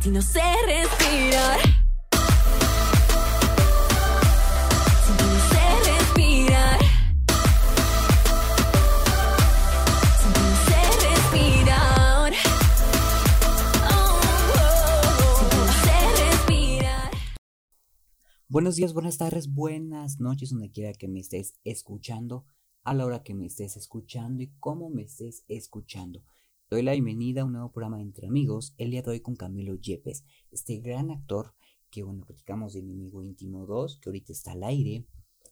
[0.00, 0.64] Sin respirar.
[0.66, 1.60] Respirar.
[11.02, 12.32] Respirar.
[16.16, 17.10] Respirar.
[18.48, 22.46] Buenos días, buenas tardes, buenas noches, donde quiera que me estés escuchando,
[22.82, 26.22] a la hora que me estés escuchando y cómo me estés escuchando.
[26.72, 29.74] Doy la bienvenida a un nuevo programa Entre Amigos, el día de hoy con Camilo
[29.74, 31.54] Yepes, este gran actor
[31.90, 35.04] que, bueno, platicamos de Enemigo Íntimo 2, que ahorita está al aire,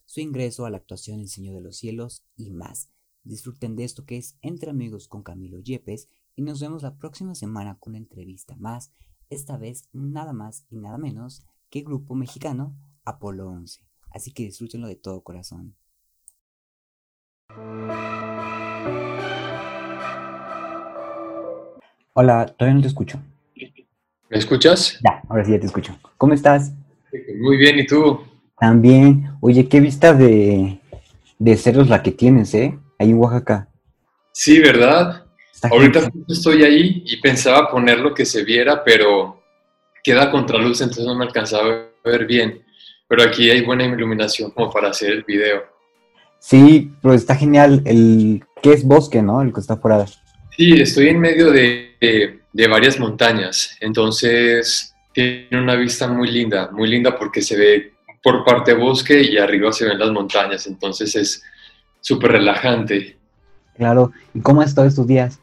[0.06, 2.88] su ingreso a la actuación El Señor de los Cielos y más.
[3.22, 7.34] Disfruten de esto que es Entre Amigos con Camilo Yepes y nos vemos la próxima
[7.34, 8.90] semana con una entrevista más,
[9.28, 13.82] esta vez nada más y nada menos que grupo mexicano Apolo 11.
[14.10, 15.76] Así que disfrútenlo de todo corazón.
[22.22, 23.18] Hola, todavía no te escucho.
[24.28, 24.98] ¿Me escuchas?
[25.02, 25.98] Ya, ahora sí ya te escucho.
[26.18, 26.70] ¿Cómo estás?
[27.40, 28.20] Muy bien, ¿y tú?
[28.58, 29.30] También.
[29.40, 30.80] Oye, qué vista de,
[31.38, 32.78] de cerros la que tienes, ¿eh?
[32.98, 33.68] Ahí en Oaxaca.
[34.32, 35.24] Sí, ¿verdad?
[35.50, 36.24] Está Ahorita genial.
[36.28, 39.40] estoy ahí y pensaba poner lo que se viera, pero
[40.04, 42.60] queda contraluz, entonces no me alcanzaba a ver bien.
[43.08, 45.62] Pero aquí hay buena iluminación como para hacer el video.
[46.38, 47.80] Sí, pero está genial.
[47.86, 49.40] El que es bosque, ¿no?
[49.40, 50.04] El que está fuera.
[50.54, 56.70] Sí, estoy en medio de, de- de varias montañas, entonces tiene una vista muy linda,
[56.72, 57.92] muy linda porque se ve
[58.22, 61.42] por parte bosque y arriba se ven las montañas, entonces es
[62.00, 63.16] súper relajante.
[63.76, 64.12] Claro.
[64.34, 65.40] ¿Y cómo has estado estos días?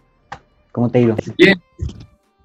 [0.72, 1.16] ¿Cómo te ha ido?
[1.38, 1.60] Bien,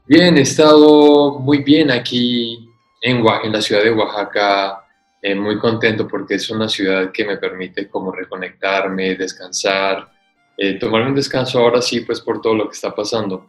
[0.07, 2.69] bien, he estado muy bien aquí
[3.03, 4.85] en, la ciudad de Oaxaca,
[5.21, 10.11] eh, muy contento porque es una ciudad que me permite como reconectarme, descansar,
[10.57, 13.49] eh, tomarme un descanso ahora sí, pues por todo lo que está pasando.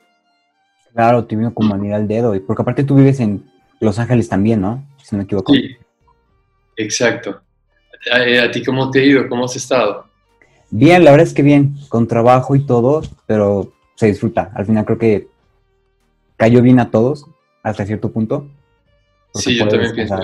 [0.93, 2.35] Claro, te vino como anillo al dedo.
[2.35, 3.43] y Porque aparte tú vives en
[3.79, 4.85] Los Ángeles también, ¿no?
[5.03, 5.53] Si no me equivoco.
[5.53, 5.75] Sí,
[6.77, 7.41] exacto.
[8.11, 9.27] ¿A, a ti cómo te ha ido?
[9.29, 10.05] ¿Cómo has estado?
[10.69, 14.51] Bien, la verdad es que bien, con trabajo y todo, pero se disfruta.
[14.55, 15.27] Al final creo que
[16.35, 17.25] cayó bien a todos,
[17.61, 18.47] hasta cierto punto.
[19.33, 20.15] Sí, yo también pienso.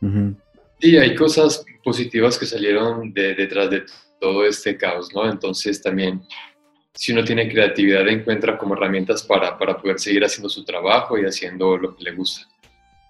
[0.00, 0.34] Ujú.
[0.80, 3.84] Sí, hay cosas positivas que salieron de, detrás de
[4.20, 5.30] todo este caos, ¿no?
[5.30, 6.22] Entonces también,
[6.94, 11.24] si uno tiene creatividad, encuentra como herramientas para, para poder seguir haciendo su trabajo y
[11.24, 12.46] haciendo lo que le gusta.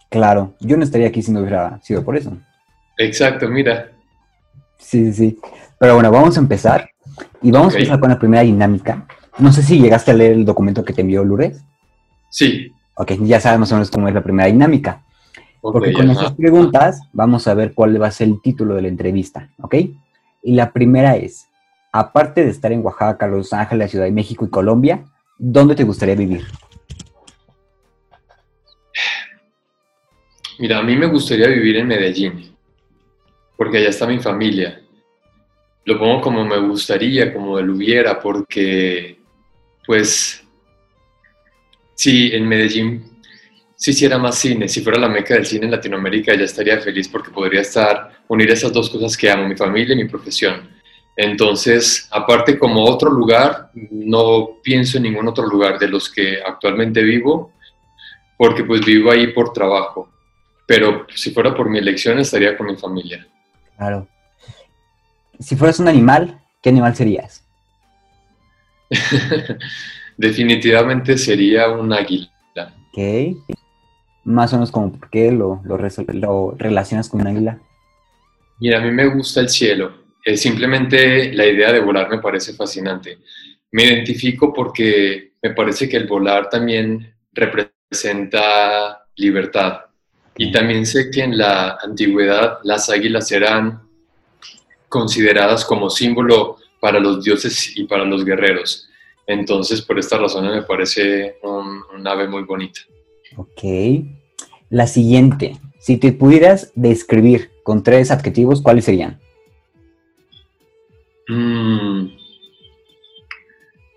[0.08, 2.36] Claro, yo no estaría aquí si no hubiera sido por eso.
[2.96, 3.90] Exacto, mira.
[4.78, 5.38] Sí, sí, sí.
[5.78, 6.88] Pero bueno, vamos a empezar.
[7.42, 9.06] Y vamos a empezar con la primera dinámica.
[9.38, 11.62] No sé si llegaste a leer el documento que te envió Lourdes.
[12.30, 12.72] Sí.
[12.94, 15.02] Ok, ya sabes más o menos cómo es la primera dinámica.
[15.60, 18.88] Porque con esas preguntas vamos a ver cuál va a ser el título de la
[18.88, 19.74] entrevista, ¿ok?
[20.42, 21.48] Y la primera es,
[21.94, 25.04] aparte de estar en Oaxaca, Los Ángeles, Ciudad de México y Colombia,
[25.38, 26.42] ¿dónde te gustaría vivir?
[30.58, 32.56] Mira, a mí me gustaría vivir en Medellín,
[33.56, 34.82] porque allá está mi familia.
[35.84, 39.20] Lo pongo como me gustaría, como lo hubiera, porque,
[39.86, 40.44] pues,
[41.94, 43.04] sí, en Medellín,
[43.76, 47.06] si hiciera más cine, si fuera la meca del cine en Latinoamérica, ya estaría feliz
[47.06, 50.73] porque podría estar, unir esas dos cosas que amo, mi familia y mi profesión.
[51.16, 57.02] Entonces, aparte como otro lugar, no pienso en ningún otro lugar de los que actualmente
[57.02, 57.52] vivo,
[58.36, 60.14] porque pues vivo ahí por trabajo
[60.66, 63.26] pero si fuera por mi elección estaría con mi familia.
[63.76, 64.08] Claro.
[65.38, 67.44] Si fueras un animal, ¿qué animal serías?
[70.16, 72.30] Definitivamente sería un águila.
[72.92, 73.36] Ok.
[74.24, 77.58] Más o menos como por qué lo, lo, lo relacionas con un águila.
[78.60, 80.03] Mira, a mí me gusta el cielo.
[80.24, 83.18] Eh, simplemente la idea de volar me parece fascinante.
[83.72, 89.80] Me identifico porque me parece que el volar también representa libertad.
[90.36, 93.82] Y también sé que en la antigüedad las águilas eran
[94.88, 98.88] consideradas como símbolo para los dioses y para los guerreros.
[99.26, 102.80] Entonces, por esta razón me parece un, un ave muy bonita.
[103.36, 103.62] Ok.
[104.70, 105.58] La siguiente.
[105.78, 109.20] Si te pudieras describir con tres adjetivos, ¿cuáles serían?
[111.28, 112.08] Mm,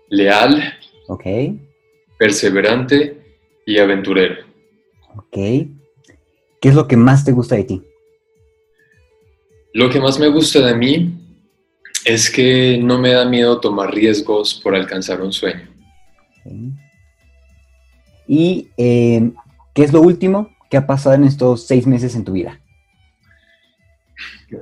[0.08, 0.74] leal,
[1.08, 1.24] Ok.
[2.18, 4.44] perseverante y aventurero.
[5.16, 5.34] Ok.
[6.60, 7.82] ¿Qué es lo que más te gusta de ti?
[9.74, 11.12] Lo que más me gusta de mí
[12.04, 15.68] es que no me da miedo tomar riesgos por alcanzar un sueño.
[18.26, 19.30] Y eh,
[19.74, 22.60] ¿qué es lo último que ha pasado en estos seis meses en tu vida?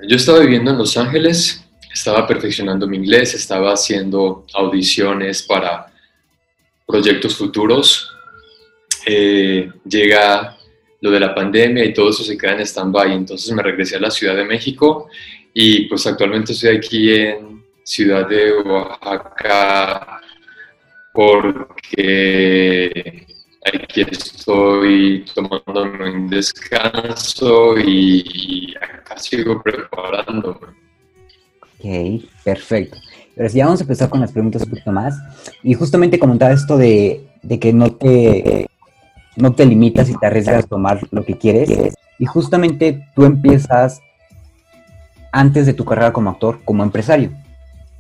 [0.09, 1.66] Yo estaba viviendo en Los Ángeles,
[1.97, 5.87] estaba perfeccionando mi inglés, estaba haciendo audiciones para
[6.87, 8.13] proyectos futuros
[9.07, 10.59] eh, llega
[11.01, 13.13] lo de la pandemia y todo eso se queda en stand-by.
[13.13, 15.09] Entonces me regresé a la Ciudad de México
[15.55, 20.21] y pues actualmente estoy aquí en Ciudad de Oaxaca
[21.15, 23.27] porque
[23.65, 30.86] aquí estoy tomándome un descanso y acá sigo preparándome.
[31.79, 32.99] Ok, perfecto.
[33.35, 35.15] Pero si ya vamos a empezar con las preguntas un poquito más.
[35.63, 38.69] Y justamente comentar esto de, de que no te,
[39.37, 41.95] no te limitas y te arriesgas a tomar lo que quieres.
[42.19, 44.01] Y justamente tú empiezas
[45.33, 47.31] antes de tu carrera como actor, como empresario.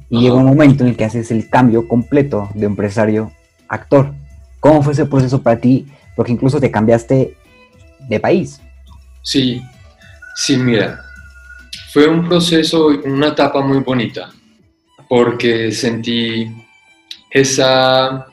[0.08, 3.32] Y llega un momento en el que haces el cambio completo de empresario
[3.68, 4.14] a actor.
[4.60, 5.86] ¿Cómo fue ese proceso para ti?
[6.14, 7.36] Porque incluso te cambiaste
[8.08, 8.60] de país.
[9.22, 9.60] Sí,
[10.34, 11.00] sí, mira,
[11.96, 14.30] fue un proceso, una etapa muy bonita,
[15.08, 16.46] porque sentí
[17.30, 18.26] esa,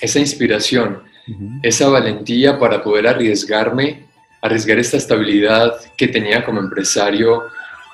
[0.00, 1.02] esa inspiración,
[1.60, 4.06] esa valentía para poder arriesgarme,
[4.40, 7.42] arriesgar esta estabilidad que tenía como empresario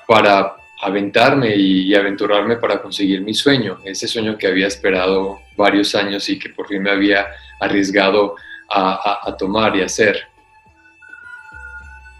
[0.07, 6.29] para aventarme y, aventurarme para conseguir mi sueño, ese sueño que había esperado varios años
[6.29, 7.25] y que por fin me había
[7.59, 8.35] arriesgado
[8.69, 10.27] a, tomar y hacer.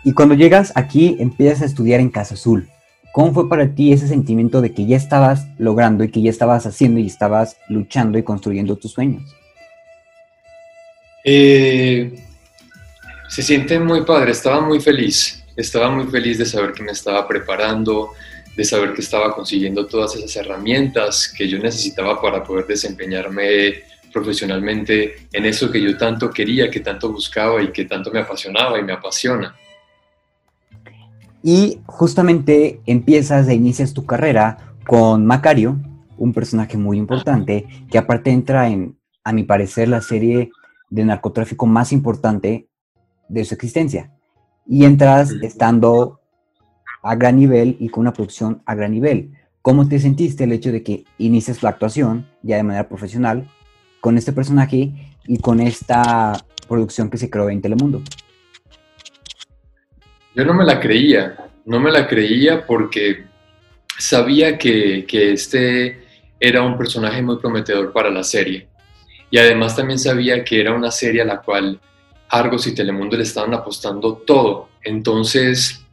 [0.03, 2.67] Y cuando llegas aquí, empiezas a estudiar en Casa Azul.
[3.11, 6.65] ¿Cómo fue para ti ese sentimiento de que ya estabas logrando y que ya estabas
[6.65, 9.23] haciendo y estabas luchando y construyendo tus sueños?
[11.23, 12.23] Eh,
[13.27, 17.27] se siente muy padre, estaba muy feliz, estaba muy feliz de saber que me estaba
[17.27, 18.13] preparando,
[18.55, 23.83] de saber que estaba consiguiendo todas esas herramientas que yo necesitaba para poder desempeñarme
[24.13, 28.79] profesionalmente en eso que yo tanto quería, que tanto buscaba y que tanto me apasionaba
[28.79, 29.55] y me apasiona.
[31.49, 35.77] Y justamente empiezas e inicias tu carrera con Macario,
[36.17, 40.51] un personaje muy importante, que aparte entra en, a mi parecer, la serie
[40.89, 42.67] de narcotráfico más importante
[43.29, 44.11] de su existencia.
[44.65, 46.19] Y entras estando
[47.01, 49.31] a gran nivel y con una producción a gran nivel.
[49.61, 53.49] ¿Cómo te sentiste el hecho de que inicies la actuación ya de manera profesional
[54.01, 58.01] con este personaje y con esta producción que se creó en Telemundo?
[60.37, 61.35] Yo no me la creía,
[61.65, 63.23] no me la creía porque
[63.97, 66.05] sabía que, que este
[66.39, 68.67] era un personaje muy prometedor para la serie.
[69.31, 71.79] Y además también sabía que era una serie a la cual
[72.29, 74.69] Argos y Telemundo le estaban apostando todo.
[74.83, 75.83] Entonces,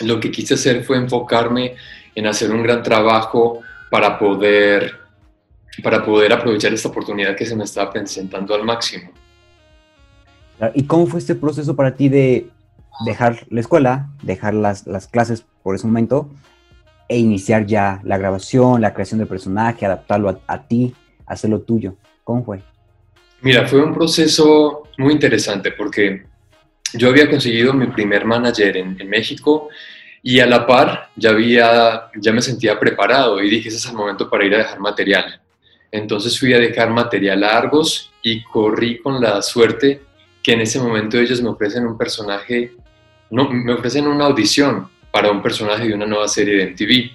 [0.00, 1.76] lo que quise hacer fue enfocarme
[2.16, 3.60] en hacer un gran trabajo
[3.90, 4.98] para poder,
[5.84, 9.12] para poder aprovechar esta oportunidad que se me estaba presentando al máximo.
[10.74, 12.48] ¿Y cómo fue este proceso para ti de
[13.04, 16.30] dejar la escuela, dejar las, las clases por ese momento
[17.08, 20.94] e iniciar ya la grabación, la creación del personaje, adaptarlo a, ti,
[21.26, 21.96] hacerlo tuyo?
[22.22, 22.60] ¿Cómo fue?
[23.42, 26.24] Mira, fue un proceso muy interesante porque
[26.94, 29.68] yo había conseguido mi primer manager en, México
[30.22, 33.94] y a la par ya, había, ya me sentía preparado y dije, ese es el
[33.94, 35.40] momento para ir a dejar material.
[35.90, 40.00] Entonces fui a dejar material a Argos y corrí con la suerte
[40.44, 42.72] que en ese momento ellos me ofrecen un personaje,
[43.30, 47.10] no, me ofrecen una audición para un personaje de una nueva serie de MTV.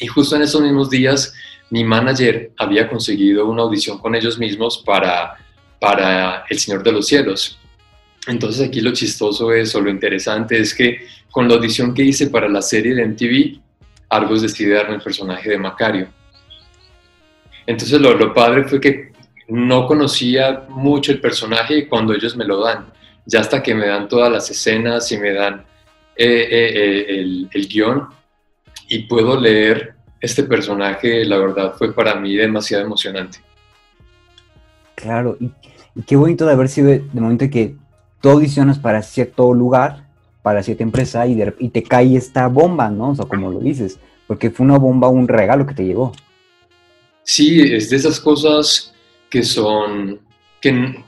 [0.00, 1.32] Y justo en esos mismos días
[1.70, 5.36] mi manager había conseguido una audición con ellos mismos para,
[5.80, 7.58] para El Señor de los Cielos.
[8.26, 12.28] Entonces aquí lo chistoso es, o lo interesante es que con la audición que hice
[12.28, 13.60] para la serie de MTV,
[14.10, 16.08] Argos decide darme el personaje de Macario.
[17.66, 19.12] Entonces lo, lo padre fue que
[19.48, 22.86] no conocía mucho el personaje cuando ellos me lo dan.
[23.24, 25.64] Ya hasta que me dan todas las escenas y me dan
[26.16, 28.08] eh, eh, eh, el, el guion
[28.88, 33.38] y puedo leer este personaje, la verdad fue para mí demasiado emocionante.
[34.94, 35.50] Claro, y,
[36.06, 37.76] qué bonito de haber sido de, de momento que
[38.20, 40.08] tú audicionas para cierto lugar,
[40.42, 43.10] para cierta empresa y, y, te cae esta bomba, ¿no?
[43.10, 46.12] O sea, como lo dices, porque fue una bomba, un regalo que te llegó.
[47.22, 48.94] Sí, es de esas cosas
[49.30, 50.20] que son,
[50.60, 51.04] que,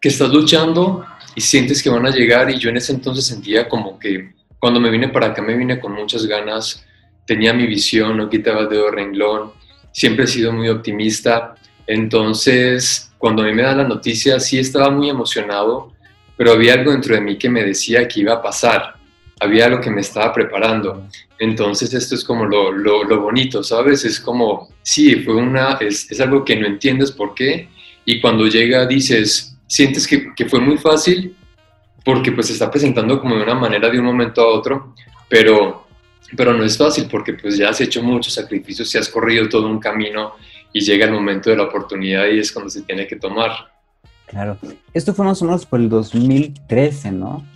[0.00, 2.50] que estás luchando y sientes que van a llegar.
[2.50, 5.78] Y yo en ese entonces sentía como que cuando me vine para acá me vine
[5.78, 6.84] con muchas ganas,
[7.26, 9.52] tenía mi visión, no quitaba el dedo renglón,
[9.92, 11.54] siempre he sido muy optimista,
[11.86, 15.92] entonces cuando a mí me dan la noticia sí estaba muy emocionado,
[16.36, 18.95] pero había algo dentro de mí que me decía que iba a pasar,
[19.40, 21.06] había algo que me estaba preparando.
[21.38, 24.04] Entonces esto es como lo, lo, bonito, ¿sabes?
[24.04, 27.68] Es como, sí, fue una, es, es, algo que no entiendes por qué,
[28.04, 31.36] y cuando llega dices, sientes que, que fue muy fácil,
[32.04, 34.94] porque pues se está presentando como de una manera de un momento a otro,
[35.28, 35.86] pero,
[36.36, 39.66] pero no es fácil porque pues ya has hecho muchos sacrificios, y has corrido todo
[39.66, 40.34] un camino
[40.72, 43.50] y llega el momento de la oportunidad y es cuando se tiene que tomar.
[44.26, 44.58] Claro.
[44.92, 47.46] Esto fue más o menos por el 2013, ¿no?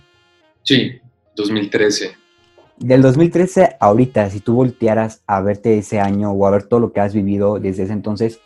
[0.63, 1.00] Sí,
[1.35, 2.17] 2013.
[2.77, 6.79] Del 2013 a ahorita, si tú voltearas a verte ese año o a ver todo
[6.79, 8.39] lo que has vivido desde ese entonces,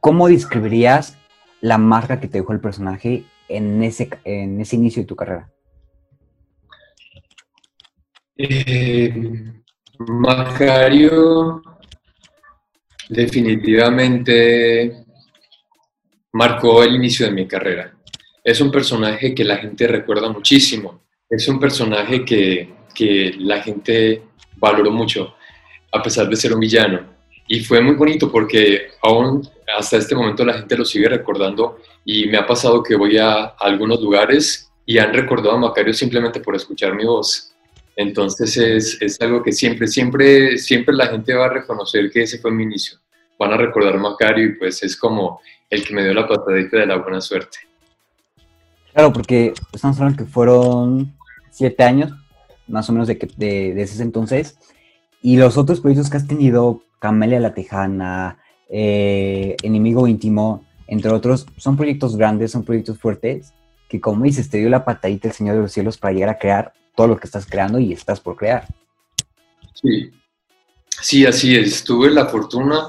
[0.00, 1.18] ¿cómo describirías
[1.60, 5.50] la marca que te dejó el personaje en ese, en ese inicio de tu carrera?
[8.36, 9.52] Eh,
[9.98, 11.60] Macario
[13.08, 15.04] definitivamente
[16.32, 17.96] marcó el inicio de mi carrera.
[18.44, 21.07] Es un personaje que la gente recuerda muchísimo.
[21.30, 24.22] Es un personaje que, que la gente
[24.56, 25.34] valoró mucho,
[25.92, 27.00] a pesar de ser un villano.
[27.46, 32.26] Y fue muy bonito porque aún hasta este momento la gente lo sigue recordando y
[32.26, 36.56] me ha pasado que voy a algunos lugares y han recordado a Macario simplemente por
[36.56, 37.54] escuchar mi voz.
[37.96, 42.38] Entonces es, es, algo que siempre, siempre, siempre la gente va a reconocer que ese
[42.38, 42.98] fue mi inicio.
[43.38, 46.78] Van a recordar a Macario y pues es como el que me dio la patadita
[46.78, 47.58] de la buena suerte.
[48.92, 51.17] Claro, porque estamos hablando que fueron
[51.58, 52.12] siete años,
[52.68, 54.56] más o menos de, que, de, ese entonces,
[55.20, 58.38] y los otros proyectos que has tenido, Camelia la Tejana,
[58.68, 63.52] eh, Enemigo Íntimo, entre otros, son proyectos grandes, son proyectos fuertes,
[63.88, 66.38] que como dices, te dio la patadita el Señor de los Cielos para llegar a
[66.38, 68.64] crear todo lo que estás creando y estás por crear.
[69.74, 70.12] Sí,
[71.00, 71.82] sí, así es.
[71.82, 72.86] Tuve la fortuna,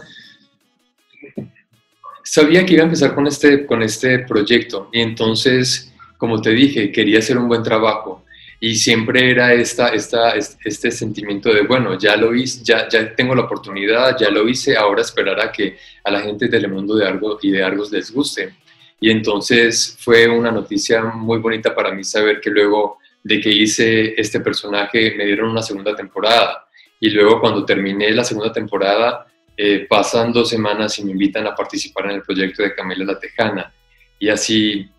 [2.23, 4.89] sabía que iba a empezar con este, con este proyecto.
[4.93, 8.23] Y entonces, como te dije, quería hacer un buen trabajo
[8.61, 13.33] y siempre era esta, esta, este sentimiento de, bueno, ya lo hice, ya, ya tengo
[13.33, 17.07] la oportunidad, ya lo hice, ahora esperar a que a la gente del mundo de
[17.07, 18.55] Argos y de Argos les guste.
[18.99, 24.19] Y entonces fue una noticia muy bonita para mí saber que luego de que hice
[24.19, 26.65] este personaje me dieron una segunda temporada.
[26.99, 29.25] Y luego cuando terminé la segunda temporada,
[29.55, 33.19] eh, pasan dos semanas y me invitan a participar en el proyecto de Camila la
[33.19, 33.73] Tejana.
[34.19, 34.89] Y así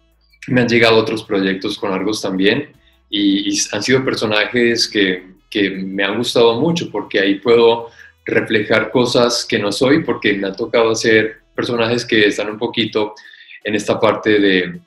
[0.47, 2.80] me han llegado otros proyectos con Argos también
[3.11, 7.90] y, y han sido personajes que, que, me han gustado mucho porque ahí puedo
[8.25, 13.14] reflejar cosas que no soy porque me ha tocado hacer personajes que están un poquito
[13.64, 14.81] en esta parte de,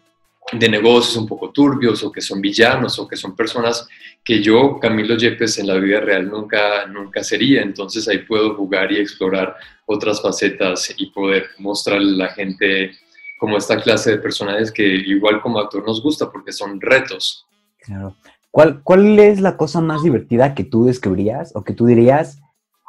[0.51, 3.87] de negocios un poco turbios o que son villanos o que son personas
[4.23, 7.61] que yo, Camilo Yepes, en la vida real nunca, nunca sería.
[7.61, 12.91] Entonces ahí puedo jugar y explorar otras facetas y poder mostrarle a la gente
[13.37, 17.45] como esta clase de personajes que igual como actor nos gusta porque son retos.
[17.83, 18.15] Claro.
[18.49, 22.39] ¿Cuál, ¿Cuál es la cosa más divertida que tú describirías o que tú dirías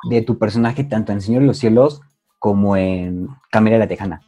[0.09, 2.01] de tu personaje tanto en Señor de los Cielos
[2.39, 4.21] como en Camila la Tejana?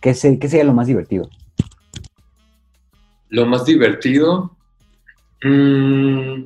[0.00, 1.28] ¿Qué, se, ¿Qué, sería lo más divertido?
[3.28, 4.56] Lo más divertido,
[5.42, 6.44] mmm,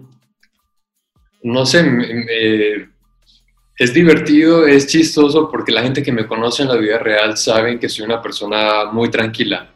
[1.43, 2.89] no sé, me,
[3.77, 7.79] es divertido, es chistoso porque la gente que me conoce en la vida real saben
[7.79, 9.75] que soy una persona muy tranquila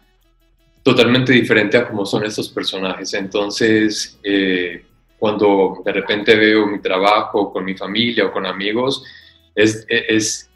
[0.83, 3.15] totalmente diferente a cómo son estos personajes.
[3.15, 4.85] Entonces, eh,
[5.19, 9.05] cuando de repente veo mi trabajo con mi familia o con amigos,
[9.55, 10.51] es, es,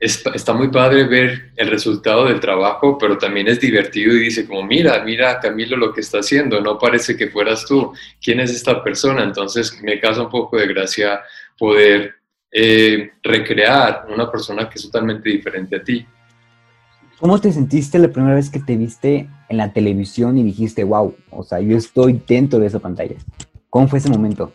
[0.00, 4.46] es, está muy padre ver el resultado del trabajo, pero también es divertido y dice
[4.46, 8.50] como, mira, mira Camilo lo que está haciendo, no parece que fueras tú, ¿quién es
[8.50, 9.22] esta persona?
[9.22, 11.20] Entonces me causa un poco de gracia
[11.58, 12.14] poder
[12.50, 16.06] eh, recrear una persona que es totalmente diferente a ti.
[17.24, 21.16] ¿Cómo te sentiste la primera vez que te viste en la televisión y dijiste, wow,
[21.30, 23.14] o sea, yo estoy dentro de esa pantalla?
[23.70, 24.52] ¿Cómo fue ese momento?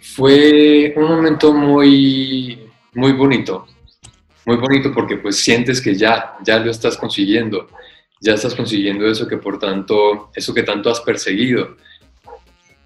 [0.00, 2.60] Fue un momento muy,
[2.94, 3.66] muy bonito,
[4.46, 7.66] muy bonito porque pues sientes que ya, ya lo estás consiguiendo,
[8.20, 11.76] ya estás consiguiendo eso que por tanto, eso que tanto has perseguido.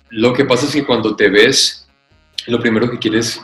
[0.09, 1.87] Lo que pasa es que cuando te ves,
[2.47, 3.39] lo primero que quieres,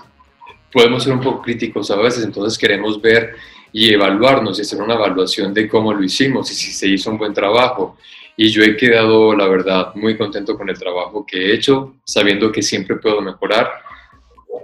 [0.73, 3.35] podemos ser un poco críticos a veces, entonces queremos ver
[3.76, 7.18] y evaluarnos y hacer una evaluación de cómo lo hicimos y si se hizo un
[7.18, 7.98] buen trabajo.
[8.36, 12.52] Y yo he quedado, la verdad, muy contento con el trabajo que he hecho, sabiendo
[12.52, 13.68] que siempre puedo mejorar.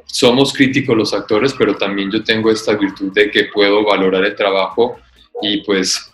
[0.07, 4.37] Somos críticos los actores, pero también yo tengo esta virtud de que puedo valorar el
[4.37, 5.01] trabajo
[5.43, 6.13] y pues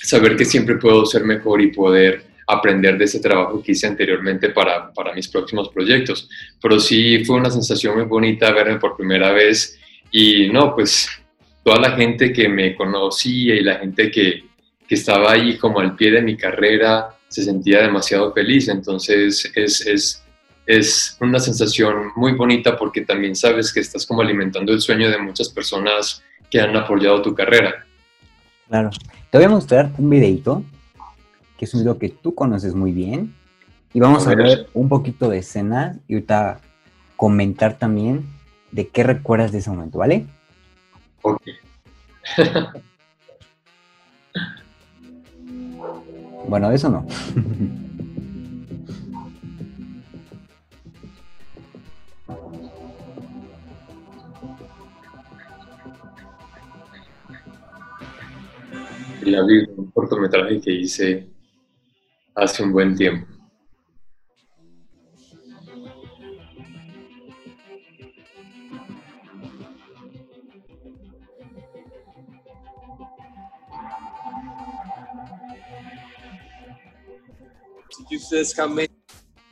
[0.00, 4.50] saber que siempre puedo ser mejor y poder aprender de ese trabajo que hice anteriormente
[4.50, 6.30] para, para mis próximos proyectos.
[6.62, 9.76] Pero sí fue una sensación muy bonita verme por primera vez
[10.12, 11.10] y no, pues
[11.68, 14.42] toda la gente que me conocía y la gente que,
[14.88, 18.68] que estaba ahí como al pie de mi carrera se sentía demasiado feliz.
[18.68, 20.24] Entonces es, es,
[20.64, 25.18] es una sensación muy bonita porque también sabes que estás como alimentando el sueño de
[25.18, 27.84] muchas personas que han apoyado tu carrera.
[28.66, 28.88] Claro.
[29.30, 30.64] Te voy a mostrar un videito,
[31.58, 33.34] que es un video que tú conoces muy bien.
[33.92, 36.62] Y vamos a, a ver un poquito de escena y ahorita
[37.16, 38.24] comentar también
[38.72, 40.24] de qué recuerdas de ese momento, ¿vale?
[46.48, 47.06] Bueno, eso no.
[59.22, 61.28] La vi un cortometraje que hice
[62.34, 63.37] hace un buen tiempo.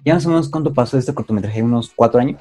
[0.05, 1.63] ¿Ya más o menos cuánto pasó este cortometraje?
[1.63, 2.41] ¿Unos cuatro años?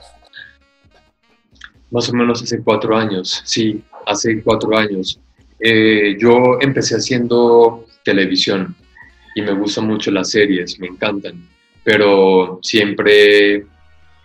[1.91, 5.19] Más o menos hace cuatro años, sí, hace cuatro años.
[5.59, 8.75] Eh, yo empecé haciendo televisión
[9.35, 11.47] y me gustan mucho las series, me encantan,
[11.83, 13.65] pero siempre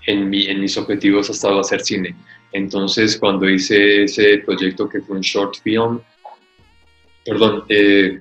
[0.06, 2.14] en, mi, en mis objetivos ha estado hacer cine.
[2.52, 6.00] Entonces, cuando hice ese proyecto que fue un short film,
[7.25, 8.20] perdón, eh,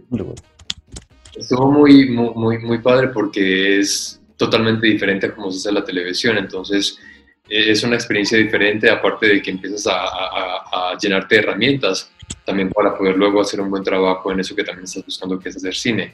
[1.40, 5.84] estuvo muy, muy, muy, muy padre porque es totalmente diferente a cómo se hace la
[5.84, 6.38] televisión.
[6.38, 6.98] Entonces,
[7.50, 12.12] eh, es una experiencia diferente, aparte de que empiezas a, a- a llenarte de herramientas
[12.46, 15.50] también para poder luego hacer un buen trabajo en eso que también estás buscando, que
[15.50, 16.14] es hacer cine.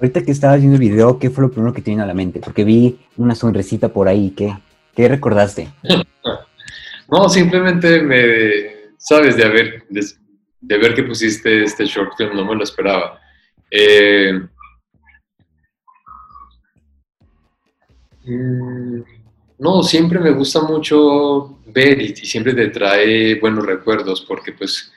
[0.00, 2.12] Ahorita que estabas viendo el video, ¿qué fue lo primero que te vino a la
[2.12, 2.40] mente?
[2.40, 4.30] Porque vi una sonrisita por ahí.
[4.36, 4.52] ¿Qué,
[4.94, 5.68] qué recordaste?
[7.08, 10.04] No, simplemente me, sabes, de haber, de,
[10.60, 13.20] de ver que pusiste este short film, no me lo esperaba.
[13.78, 14.32] Eh,
[18.24, 19.02] mm,
[19.58, 24.90] no, siempre me gusta mucho ver y, siempre te trae buenos recuerdos porque pues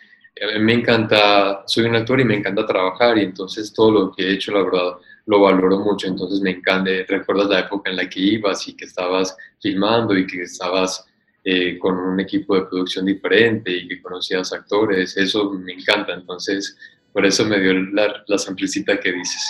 [0.62, 4.33] me encanta, soy un actor y me encanta trabajar y entonces todo lo que he
[4.36, 4.93] hecho, la verdad,
[5.25, 8.86] lo valoro mucho, entonces me encanta, recuerdas la época en la que ibas y que
[8.86, 11.05] estabas filmando y que estabas
[11.43, 16.77] eh, con un equipo de producción diferente y que conocías actores, eso me encanta, entonces
[17.13, 19.41] por eso me dio la, la sonrisita que dices.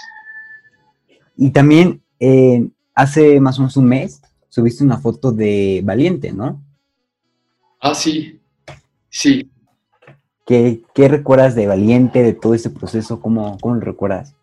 [1.35, 6.63] Y también eh, hace más o menos un mes subiste una foto de Valiente, ¿no?
[7.79, 8.39] Ah, sí,
[9.09, 9.49] sí,
[10.49, 13.21] ¿Qué, qué recuerdas de Valiente, de todo este proceso?
[13.21, 14.33] ¿Cómo, cómo lo recuerdas?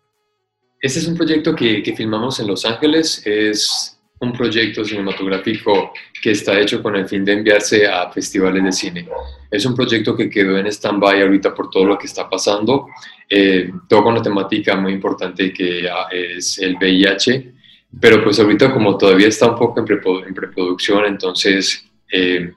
[0.79, 3.21] Este es un proyecto que, que filmamos en Los Ángeles.
[3.25, 8.71] Es un proyecto cinematográfico que está hecho con el fin de enviarse a festivales de
[8.71, 9.07] cine.
[9.49, 12.87] Es un proyecto que quedó en stand-by ahorita por todo lo que está pasando.
[13.29, 17.53] Eh, toca una temática muy importante que ah, es el VIH,
[17.99, 22.51] pero pues ahorita como todavía está un poco en, preproducción, entonces eh,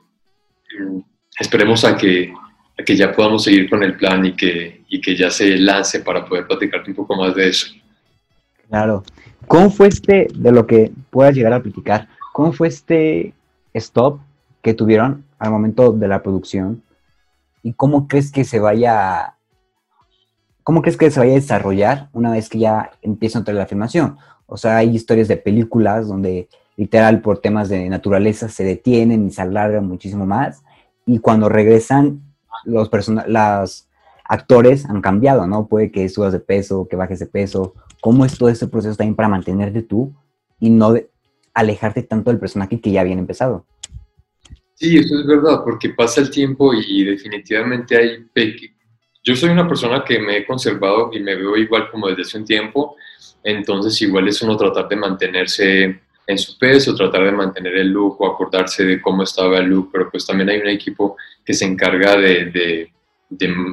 [1.38, 2.33] esperemos a que,
[2.85, 6.25] que ya podamos seguir con el plan y que, y que ya se lance para
[6.25, 7.79] poder platicarte un poco más de eso.
[8.70, 9.02] Claro.
[9.48, 13.35] ¿Cómo fue este, de lo que puedas llegar a platicar, cómo fue este
[13.74, 14.20] stop
[14.62, 16.83] que tuvieron al momento de la producción?
[17.64, 19.35] ¿Y cómo crees que se vaya,
[20.62, 23.66] cómo crees que se vaya a desarrollar una vez que ya empieza a entrar la
[23.66, 24.16] filmación?
[24.46, 29.30] O sea, hay historias de películas donde literal por temas de naturaleza se detienen y
[29.33, 30.62] se alargan muchísimo más.
[31.06, 32.22] Y cuando regresan,
[32.64, 32.88] los
[33.26, 33.88] las
[34.24, 35.66] actores han cambiado, ¿no?
[35.66, 37.74] Puede que subas de peso, que bajes de peso.
[38.00, 40.14] ¿Cómo es todo este proceso también para mantenerte tú
[40.58, 40.94] y no
[41.54, 43.66] alejarte tanto del personaje que ya habían empezado?
[44.74, 48.26] Sí, eso es verdad, porque pasa el tiempo y, definitivamente hay...
[49.22, 52.38] Yo soy una persona que me he conservado y me veo igual como desde hace
[52.38, 52.96] un tiempo,
[53.44, 58.18] entonces igual es uno tratar de mantenerse en su peso, tratar de mantener el look
[58.18, 61.66] o acordarse de cómo estaba el look, pero pues también hay un equipo que se
[61.66, 62.90] encarga de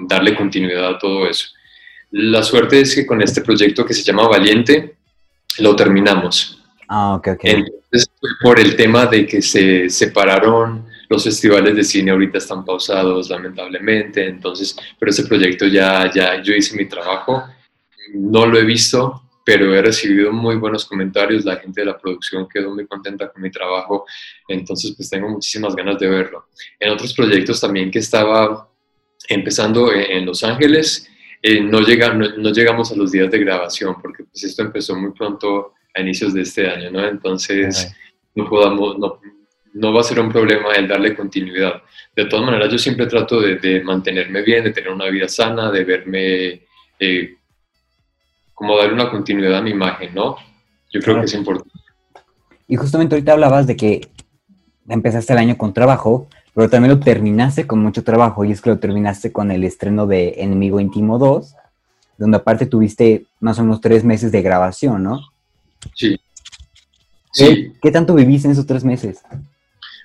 [0.10, 1.48] darle continuidad a todo eso.
[2.12, 4.98] La suerte es que con este proyecto que se llama Valiente,
[5.60, 6.62] lo terminamos.
[6.88, 7.40] Ah, ok, ok.
[7.44, 12.66] Entonces, fue por el tema de que se separaron los festivales de cine, ahorita están
[12.66, 14.26] pausados, lamentablemente.
[14.28, 17.44] Entonces, pero ese proyecto ya, ya, yo hice mi trabajo.
[18.14, 21.46] No lo he visto, pero he recibido muy buenos comentarios.
[21.46, 24.06] La gente de la producción quedó muy contenta con mi trabajo.
[24.48, 26.48] Entonces, pues tengo muchísimas ganas de verlo.
[26.80, 28.70] En otros proyectos también que estaba
[29.30, 31.10] empezando en, en Los Ángeles,
[31.42, 34.96] eh, no, llega, no, no llegamos a los días de grabación, porque pues esto empezó
[34.96, 37.06] muy pronto a inicios de este año, ¿no?
[37.06, 37.94] Entonces,
[38.36, 39.20] no podamos, no,
[39.74, 41.82] no va a ser un problema el darle continuidad.
[42.16, 45.72] De todas maneras, yo siempre trato de, de mantenerme bien, de tener una vida sana,
[45.72, 46.62] de verme,
[47.00, 47.36] eh,
[48.54, 50.38] como darle una continuidad a mi imagen, ¿no?
[50.92, 51.72] Yo creo que es importante.
[52.68, 54.02] Y justamente ahorita hablabas de que
[54.88, 58.72] empezaste el año con trabajo, pero también lo terminaste con mucho trabajo, y es que
[58.72, 61.54] lo terminaste con el estreno de Enemigo Íntimo 2,
[62.18, 65.22] donde aparte tuviste más o menos tres meses de grabación, ¿no?
[65.94, 66.20] Sí.
[67.32, 67.74] ¿Qué, Sí.
[67.80, 69.20] qué tanto viviste en esos tres meses?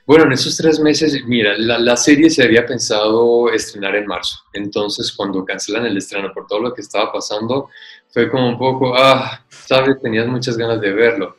[0.07, 4.41] Bueno, en esos tres meses, mira, la, la, serie se había pensado estrenar en marzo.
[4.53, 7.71] Entonces, cuando cancelan el estreno por todo lo que estaba pasando,
[8.11, 11.35] fue como un poco, ah, sabes, tenías muchas ganas de verlo.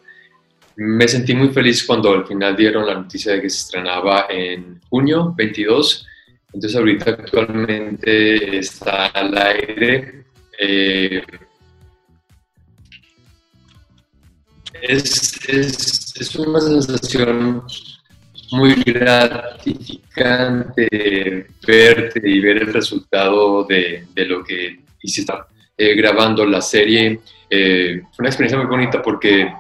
[0.76, 4.82] Me sentí muy feliz cuando al final dieron la noticia de que se estrenaba en
[4.90, 6.08] junio 22.
[6.54, 10.26] Entonces, ahorita actualmente está al aire.
[10.60, 11.24] Eh,
[14.82, 17.64] es, es, es una sensación
[18.52, 25.34] muy gratificante verte y ver el resultado de, de lo que hiciste
[25.78, 27.20] eh, grabando la serie.
[27.50, 29.52] Eh, fue una experiencia muy bonita porque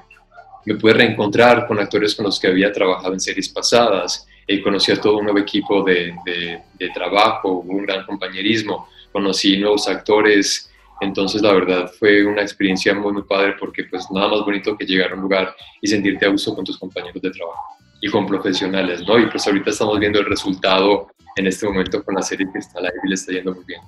[0.65, 4.28] me pude reencontrar con actores con los que había trabajado en series pasadas.
[4.47, 8.89] y conocí a todo un nuevo equipo de, de, de trabajo, un gran compañerismo.
[9.12, 10.69] Conocí nuevos actores.
[10.99, 14.86] Entonces, la verdad, fue una experiencia muy, muy padre porque pues nada más bonito que
[14.86, 17.62] llegar a un lugar y sentirte a gusto con tus compañeros de trabajo
[18.02, 19.17] y con profesionales, ¿no?
[19.17, 22.82] Y pues ahorita estamos viendo el resultado en este momento con la serie que está
[22.82, 23.82] live y le está yendo muy bien.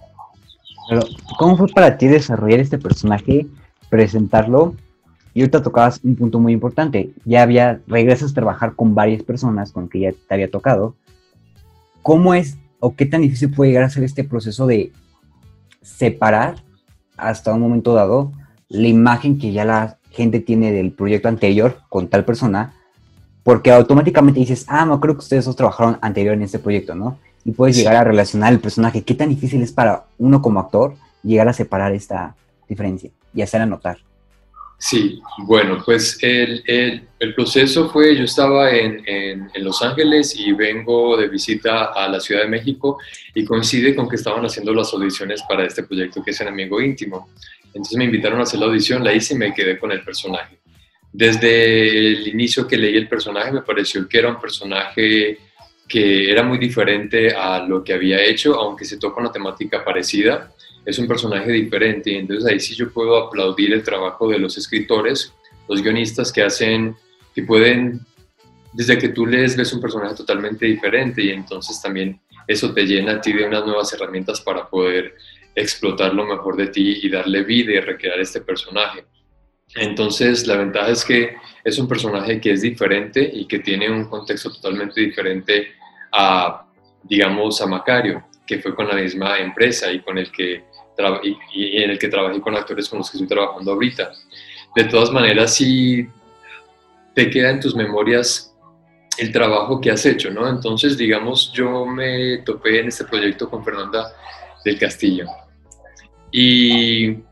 [0.90, 1.02] Pero,
[1.38, 3.46] ¿cómo fue para ti desarrollar este personaje,
[3.90, 4.76] presentarlo?
[5.36, 7.12] Y ahorita tocabas un punto muy importante.
[7.26, 10.96] Ya había, regresas a trabajar con varias personas con que ya te había tocado.
[12.02, 14.94] ¿Cómo es o qué tan difícil puede llegar a ser este proceso de
[15.82, 16.56] separar
[17.18, 18.32] hasta un momento dado
[18.70, 22.74] la imagen que ya la gente tiene del proyecto anterior con tal persona
[23.44, 27.20] porque automáticamente dices, ah, no creo que ustedes dos trabajaron anterior en este proyecto, ¿no?
[27.44, 29.04] Y puedes llegar a relacionar el personaje.
[29.04, 32.36] ¿Qué tan difícil es para uno como actor llegar a separar esta
[32.70, 33.98] diferencia y hacerla notar?
[34.78, 40.38] Sí, bueno, pues el, el, el proceso fue, yo estaba en, en, en, Los Ángeles
[40.38, 42.98] y vengo de visita a la Ciudad de México
[43.34, 46.82] y coincide con que estaban haciendo las audiciones para este proyecto que es en Amigo
[46.82, 47.30] Íntimo.
[47.68, 50.60] Entonces me invitaron a hacer la audición, la hice y me quedé con el personaje.
[51.12, 55.38] Desde el inicio que leí el personaje me pareció que era un personaje
[55.88, 60.52] que era muy diferente a lo que había hecho, aunque se toca una temática parecida.
[60.86, 64.58] Es un personaje diferente y entonces ahí sí yo puedo aplaudir el trabajo de los
[64.58, 65.34] escritores,
[65.68, 66.96] los guionistas que hacen,
[67.34, 68.02] que pueden,
[68.74, 73.14] desde que tú lees, ves un personaje totalmente diferente y entonces también eso te llena
[73.14, 75.16] a ti de unas nuevas herramientas para poder
[75.56, 79.06] explotar lo mejor de ti y darle vida y recrear este personaje.
[79.74, 84.06] Entonces, la ventaja es que es un personaje que es diferente y que tiene un
[84.06, 85.74] contexto totalmente diferente
[86.12, 86.68] a,
[87.04, 90.64] digamos, a Macario, que fue con la misma empresa y, con el que
[91.24, 94.12] y, en el que trabajé con actores con los que estoy trabajando ahorita.
[94.76, 96.08] De todas maneras, sí
[97.14, 98.54] te queda en tus memorias
[99.18, 100.48] el trabajo que has hecho, ¿no?
[100.48, 104.14] Entonces, digamos, yo me topé en este proyecto con Fernanda
[104.64, 105.26] del Castillo.
[106.32, 107.24] Y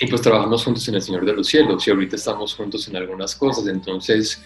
[0.00, 2.96] y pues trabajamos juntos en El Señor de los Cielos y ahorita estamos juntos en
[2.96, 4.42] algunas cosas, entonces,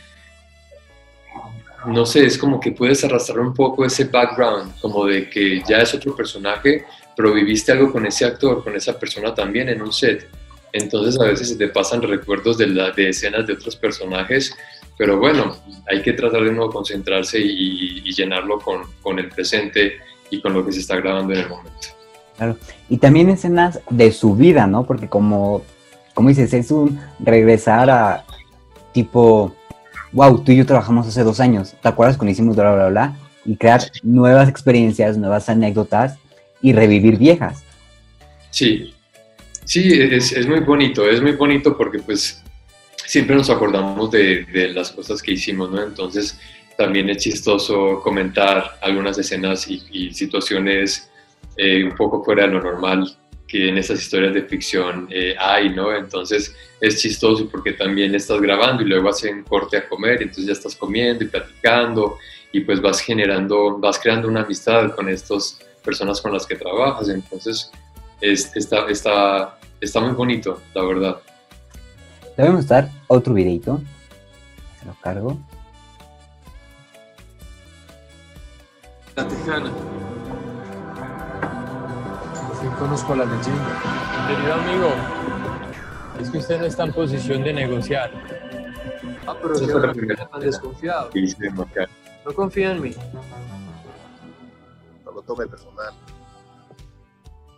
[1.87, 5.79] no sé, es como que puedes arrastrar un poco ese background, como de que ya
[5.79, 6.85] es otro personaje,
[7.16, 10.29] pero viviste algo con ese actor, con esa persona también en un set.
[10.72, 12.66] Entonces a veces se te pasan recuerdos de,
[13.09, 14.55] escenas de otros personajes,
[14.98, 15.57] pero bueno,
[15.88, 19.94] hay que tratar de nuevo concentrarse y, llenarlo con, con el presente
[20.31, 21.88] y con lo que se está grabando en el momento.
[22.37, 22.57] Claro.
[22.88, 24.85] Y también escenas de su vida, ¿no?
[24.85, 25.62] Porque como,
[26.12, 28.24] como dices, es un regresar a
[28.92, 29.55] tipo,
[30.12, 33.16] wow, tú y yo trabajamos hace dos años, ¿te acuerdas cuando hicimos bla, bla, bla?
[33.44, 36.18] Y crear nuevas experiencias, nuevas anécdotas
[36.62, 37.62] y revivir viejas.
[38.50, 38.94] Sí,
[39.64, 42.42] sí, es, es muy bonito, es muy bonito porque pues
[43.06, 45.82] siempre nos acordamos de, de las cosas que hicimos, ¿no?
[45.82, 46.38] Entonces
[46.76, 51.10] también es chistoso comentar algunas escenas y, y situaciones
[51.56, 55.68] eh, un poco fuera de lo normal que en estas historias de ficción eh, hay,
[55.70, 55.94] ¿no?
[55.94, 60.52] Entonces es chistoso porque también estás grabando y luego hacen corte a comer, entonces ya
[60.52, 62.18] estás comiendo y platicando
[62.52, 67.08] y pues vas generando, vas creando una amistad con estas personas con las que trabajas,
[67.08, 67.70] entonces
[68.20, 71.16] es, está, está, está muy bonito, la verdad.
[72.34, 73.80] Te voy a mostrar otro videito,
[74.80, 75.38] se lo cargo.
[79.14, 79.70] La Tejana.
[82.78, 84.26] conozco la leyenda.
[84.26, 84.90] Querido amigo,
[86.20, 88.10] es que usted no está en posición de negociar.
[89.26, 91.10] Ah, pero yo no desconfiado.
[92.24, 92.94] No confía en mí.
[95.26, 95.92] Tome personal.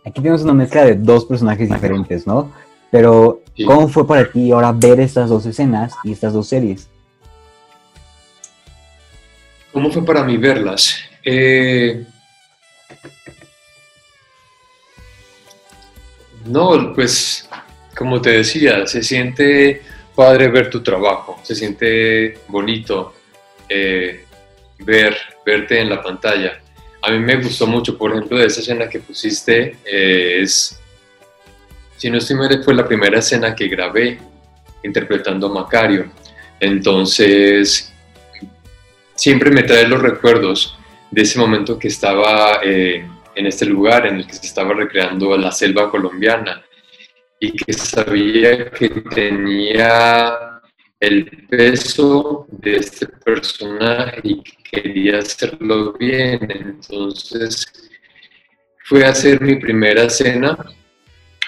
[0.05, 2.51] Aquí tenemos una mezcla de dos personajes diferentes, ¿no?
[2.89, 3.65] Pero, Sí.
[3.65, 6.87] ¿cómo fue para ti ahora ver estas dos escenas y estas dos series?
[9.73, 10.95] ¿Cómo fue para mí verlas?
[11.23, 12.05] Eh,
[16.45, 17.49] no, pues
[17.97, 19.81] como te decía, se siente
[20.15, 23.13] padre ver tu trabajo, se siente bonito
[23.67, 24.23] eh,
[24.79, 26.61] ver, verte en la pantalla.
[27.01, 30.79] A mí me gustó mucho, por ejemplo, de esa escena que pusiste, eh, es,
[31.95, 34.17] si no estoy mal, fue la primera escena que grabé
[34.83, 36.11] interpretando a Macario.
[36.59, 37.93] Entonces,
[39.15, 40.77] siempre me trae los recuerdos
[41.11, 43.05] de ese momento que estaba eh,
[43.35, 46.63] en este lugar en el que se estaba recreando la selva colombiana
[47.39, 50.61] y que sabía que tenía
[50.99, 56.39] el peso de este personaje y quería hacerlo bien.
[56.49, 57.65] Entonces
[58.83, 60.57] fue a hacer mi primera escena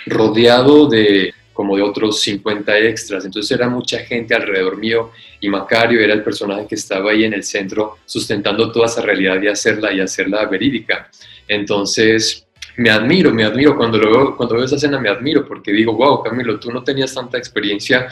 [0.06, 3.26] rodeado de como de otros 50 extras.
[3.26, 7.34] Entonces era mucha gente alrededor mío y Macario era el personaje que estaba ahí en
[7.34, 11.10] el centro sustentando toda esa realidad y hacerla y hacerla verídica.
[11.48, 15.94] Entonces me admiro, me admiro cuando veo, cuando veo esa escena me admiro porque digo,
[15.94, 18.08] wow, Camilo, tú no tenías tanta experiencia,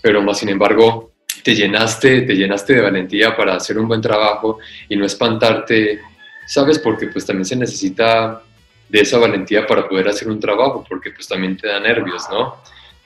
[0.00, 1.11] pero más sin embargo
[1.42, 6.00] te llenaste, te llenaste de valentía para hacer un buen trabajo y no espantarte,
[6.46, 6.78] ¿sabes?
[6.78, 8.42] Porque pues también se necesita
[8.88, 12.56] de esa valentía para poder hacer un trabajo, porque pues también te da nervios, ¿no?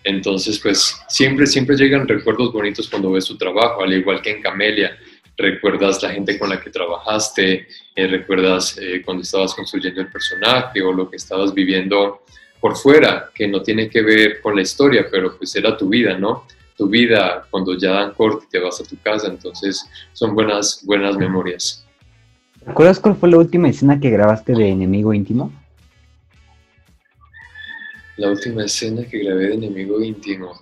[0.03, 4.43] Entonces, pues siempre, siempre llegan recuerdos bonitos cuando ves tu trabajo, al igual que en
[4.43, 4.97] Camelia.
[5.37, 10.81] Recuerdas la gente con la que trabajaste, eh, recuerdas eh, cuando estabas construyendo el personaje
[10.81, 12.23] o lo que estabas viviendo
[12.61, 16.17] por fuera, que no tiene que ver con la historia, pero pues era tu vida,
[16.17, 16.47] ¿no?
[16.77, 20.83] Tu vida cuando ya dan corte y te vas a tu casa, entonces son buenas,
[20.85, 21.85] buenas memorias.
[22.67, 25.53] ¿Recuerdas cuál fue la última escena que grabaste de Enemigo Íntimo?
[28.17, 30.61] La última escena que grabé de Enemigo Íntimo.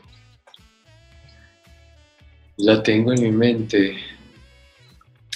[2.57, 3.96] La tengo en mi mente.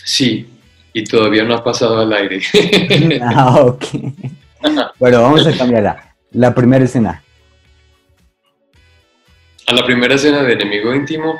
[0.04, 0.48] Sí,
[0.92, 2.40] y todavía no ha pasado al aire.
[3.22, 3.84] ah, ok.
[4.98, 6.16] Bueno, vamos a cambiarla.
[6.32, 7.22] La primera escena.
[9.68, 11.38] A la primera escena de Enemigo Íntimo.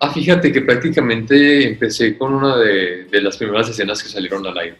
[0.00, 4.58] Ah, fíjate que prácticamente empecé con una de, de las primeras escenas que salieron al
[4.58, 4.76] aire.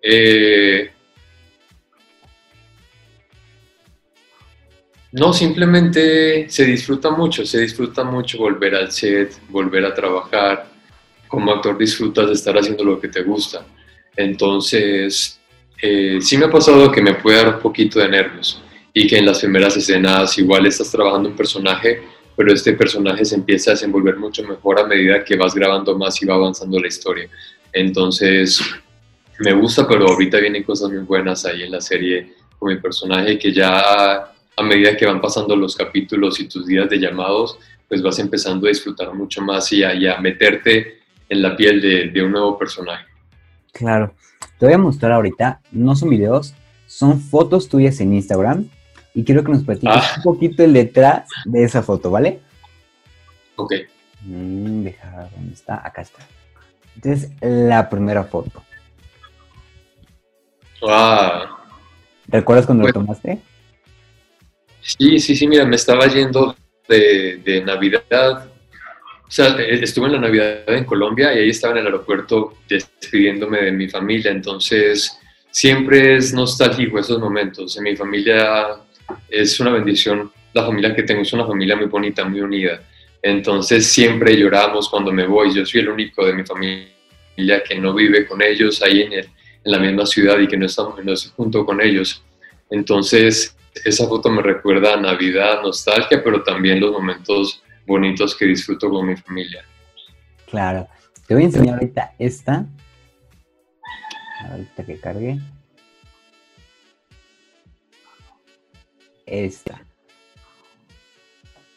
[0.00, 0.90] Eh,
[5.10, 10.66] No, simplemente se disfruta mucho, se disfruta mucho volver al set, volver a trabajar.
[11.26, 13.66] Como actor disfrutas de estar haciendo lo que te gusta.
[14.14, 15.40] Entonces,
[15.80, 19.16] eh, sí me ha pasado que me puede dar un poquito de nervios y que
[19.18, 22.02] en las primeras escenas igual estás trabajando un personaje,
[22.38, 26.22] pero este personaje se empieza a desenvolver mucho mejor a medida que vas grabando más
[26.22, 27.28] y va avanzando la historia.
[27.72, 28.60] Entonces,
[29.40, 33.40] me gusta, pero ahorita vienen cosas muy buenas ahí en la serie con mi personaje
[33.40, 33.80] que ya
[34.56, 38.66] a medida que van pasando los capítulos y tus días de llamados, pues vas empezando
[38.66, 41.80] a disfrutar mucho más y a, meterte en la piel
[42.12, 43.04] de, un nuevo personaje.
[43.72, 44.14] Claro.
[44.60, 46.54] Te voy a mostrar ahorita, no son videos,
[46.86, 48.68] son fotos tuyas en Instagram
[49.18, 50.14] y quiero que nos platiques Ah.
[50.18, 52.38] un poquito el detrás de esa foto, ¿vale?
[53.56, 53.72] Ok.
[54.22, 56.24] Mm, deja dónde está, acá está.
[56.94, 58.62] Entonces, la primera foto.
[60.86, 61.56] Ah,
[62.28, 63.06] ¿Recuerdas cuando lo Bueno.
[63.06, 63.40] tomaste?
[64.80, 66.54] sí, sí, sí, mira, me estaba yendo
[66.88, 68.46] de, de Navidad.
[69.26, 72.54] O sea, eh, estuve en la Navidad en Colombia y ahí estaba en el aeropuerto
[72.68, 74.30] despidiéndome de mi familia.
[74.30, 75.18] Entonces,
[75.50, 77.76] siempre es nostálgico esos momentos.
[77.76, 78.76] En mi familia
[79.28, 80.30] es una bendición.
[80.52, 82.80] La familia que tengo es una familia muy bonita, muy unida.
[83.22, 85.54] Entonces, siempre lloramos cuando me voy.
[85.54, 89.28] Yo soy el único de mi familia que no vive con ellos ahí en, el-
[89.64, 92.22] en la misma ciudad y que no estamos no estoy junto con ellos.
[92.70, 98.88] Entonces, esa foto me recuerda a Navidad, nostalgia, pero también los momentos bonitos que disfruto
[98.90, 99.64] con mi familia.
[100.50, 100.86] Claro.
[101.26, 102.66] Te voy a enseñar ahorita esta.
[104.50, 105.38] Ahorita que cargue.
[109.30, 109.80] Esta.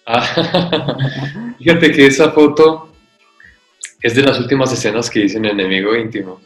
[0.06, 2.94] Ah, fíjate que esa foto
[4.02, 6.40] es de las últimas escenas que hice en Enemigo Íntimo.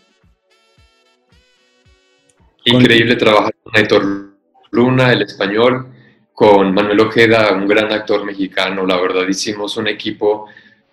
[2.65, 4.33] Increíble trabajar con Héctor
[4.71, 5.87] Luna, el español,
[6.33, 8.85] con Manuel Ojeda, un gran actor mexicano.
[8.85, 10.49] La verdad, hicimos un equipo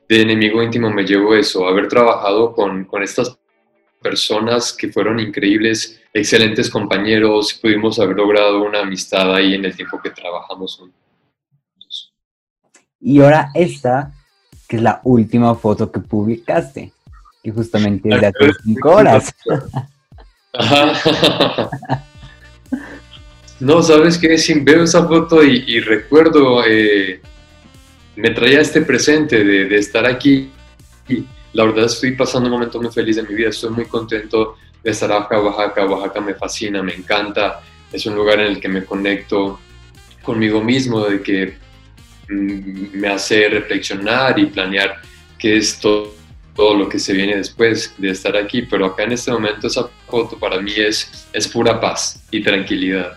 [0.06, 0.90] de Enemigo Íntimo.
[0.90, 3.38] Me llevo eso, haber trabajado con, con estas
[4.02, 7.54] personas que fueron increíbles, excelentes compañeros.
[7.54, 12.12] Pudimos haber logrado una amistad ahí en el tiempo que trabajamos juntos.
[13.00, 14.12] Y ahora esta,
[14.68, 16.92] que es la última foto que publicaste.
[17.42, 19.34] Que justamente es de hace cinco horas.
[20.52, 20.92] Ajá.
[23.58, 24.36] No, ¿sabes qué?
[24.38, 27.20] Si veo esa foto y, y recuerdo, eh,
[28.16, 30.50] me traía este presente de, de estar aquí.
[31.08, 34.56] Y la verdad estoy pasando un momento muy feliz de mi vida, estoy muy contento
[34.82, 35.86] de estar acá, Oaxaca.
[35.86, 37.60] Oaxaca me fascina, me encanta.
[37.92, 39.60] Es un lugar en el que me conecto
[40.22, 41.54] conmigo mismo, de que
[42.28, 45.00] mm, me hace reflexionar y planear
[45.38, 46.22] qué es todo
[46.54, 49.88] todo lo que se viene después de estar aquí, pero acá en este momento esa
[50.06, 53.12] foto para mí es, es pura paz y tranquilidad.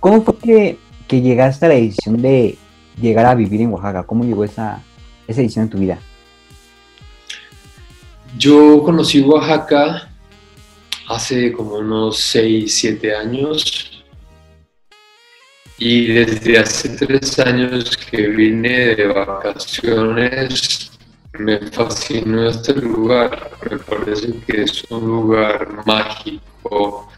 [0.00, 2.58] ¿Cómo fue que, que llegaste a la decisión de
[3.00, 4.02] llegar a vivir en Oaxaca?
[4.02, 4.82] ¿Cómo llegó esa,
[5.26, 5.98] esa decisión en tu vida?
[8.38, 10.08] Yo conocí Oaxaca
[11.08, 14.04] hace como unos 6, 7 años.
[15.78, 20.92] Y desde hace 3 años que vine de vacaciones
[21.38, 27.08] me fascinó este lugar, me parece que es un lugar mágico,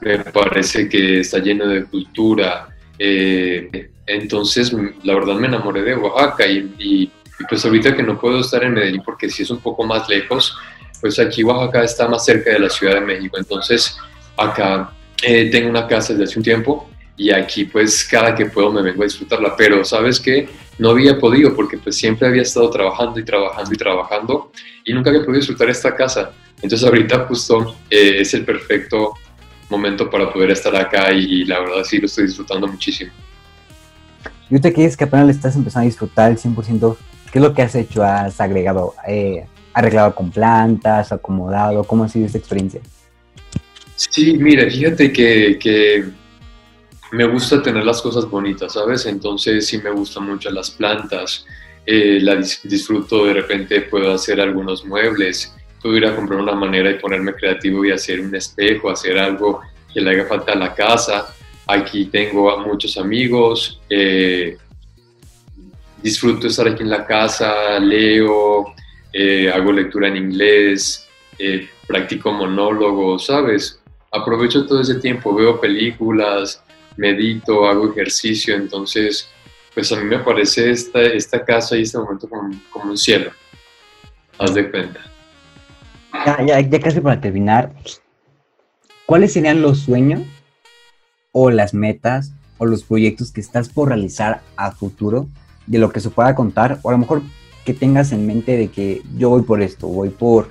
[0.00, 2.68] me parece que está lleno de cultura,
[2.98, 8.20] eh, entonces la verdad me enamoré de Oaxaca y, y y pues ahorita que no
[8.20, 10.56] puedo estar en Medellín porque sí es un poco más lejos,
[11.00, 13.38] pues aquí Oaxaca está más cerca de la Ciudad de México.
[13.38, 13.96] Entonces
[14.36, 18.70] acá eh, tengo una casa desde hace un tiempo y aquí pues cada que puedo
[18.70, 19.56] me vengo a disfrutarla.
[19.56, 20.48] Pero sabes que
[20.78, 24.52] no había podido porque pues siempre había estado trabajando y trabajando y trabajando
[24.84, 26.32] y nunca había podido disfrutar esta casa.
[26.60, 29.14] Entonces ahorita justo eh, es el perfecto
[29.70, 33.12] momento para poder estar acá y, la verdad sí lo estoy disfrutando muchísimo.
[34.50, 36.96] ¿Y ahorita que es que apenas le estás empezando a disfrutar el 100%?
[37.32, 38.02] ¿Qué es lo que has hecho?
[38.02, 41.84] ¿Has agregado, eh, arreglado con plantas, acomodado?
[41.84, 42.80] ¿Cómo ha sido esta experiencia?
[43.94, 46.08] Sí, mira, fíjate que,
[47.12, 49.04] me gusta tener las cosas bonitas, ¿sabes?
[49.04, 51.44] Entonces sí me gustan mucho las plantas,
[51.84, 52.22] eh,
[52.62, 57.34] disfruto, de repente puedo hacer algunos muebles, puedo ir a comprar una manera y ponerme
[57.34, 59.60] creativo y hacer un espejo, hacer algo
[59.92, 61.34] que le haga falta a la casa.
[61.66, 64.56] Aquí tengo a muchos amigos, eh,
[66.02, 68.74] disfruto estar aquí en la casa, leo,
[69.12, 71.08] eh, hago lectura en inglés,
[71.38, 73.80] eh, practico monólogos, ¿sabes?
[74.12, 76.62] Aprovecho todo ese tiempo, veo películas,
[76.96, 79.28] medito, hago ejercicio, entonces,
[79.74, 83.30] pues a mí me parece esta, esta casa y este momento como, como un cielo.
[84.38, 85.00] Haz de cuenta.
[86.26, 87.72] Ya, ya, ya casi para terminar,
[89.06, 90.22] ¿cuáles serían los sueños
[91.32, 95.28] o las metas o los proyectos que estás por realizar a futuro
[95.70, 96.80] de lo que se pueda contar?
[96.82, 97.22] O a lo mejor
[97.64, 100.48] que tengas en mente de que yo voy por esto, voy por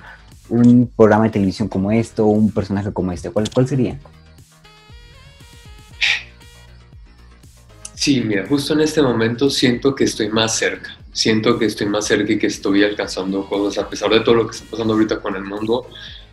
[0.48, 3.30] un programa de televisión como esto, un personaje como este.
[3.30, 3.98] ¿Cuál, cuál sería?
[7.94, 10.96] Sí, mira, justo en este momento siento que estoy más cerca.
[11.12, 14.46] Siento que estoy más cerca y que estoy alcanzando cosas, a pesar de todo lo
[14.46, 15.86] que está pasando ahorita con el mundo.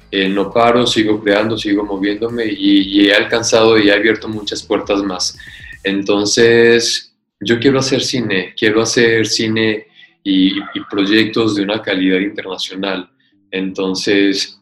[0.09, 4.63] eh, no paro, sigo creando, sigo moviéndome y, y he alcanzado y he abierto muchas
[4.63, 5.37] puertas más.
[5.83, 9.87] Entonces, yo quiero hacer cine, quiero hacer cine
[10.23, 13.09] y, proyectos de una calidad internacional.
[13.51, 14.59] Entonces,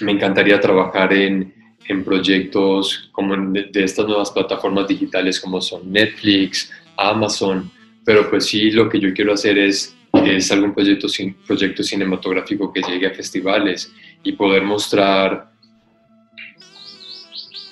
[0.00, 1.54] me encantaría trabajar en,
[1.86, 7.70] en proyectos como de, estas nuevas plataformas digitales como son Netflix, Amazon,
[8.04, 11.08] pero pues sí, lo que yo quiero hacer es, es algún proyecto,
[11.46, 15.50] proyecto cinematográfico que llegue a festivales y poder mostrar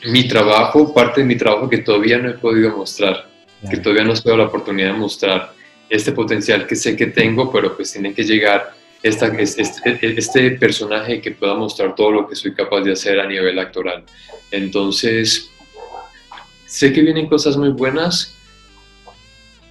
[0.07, 3.32] mi trabajo, parte de mi trabajo que todavía no he podido mostrar,
[3.71, 5.55] que todavía no he tenido la oportunidad de mostrar
[5.89, 11.21] este potencial que sé que tengo, pero pues tiene que llegar esta, este, este personaje
[11.21, 14.05] que pueda mostrar todo lo que soy capaz de hacer a nivel actoral.
[14.51, 15.51] Entonces,
[16.67, 18.35] sé que vienen cosas muy buenas.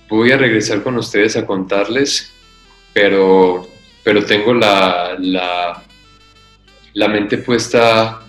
[0.10, 2.34] Voy a regresar con ustedes a contarles,
[2.94, 3.68] pero,
[4.04, 5.84] pero tengo la, la,
[6.94, 8.22] la mente puesta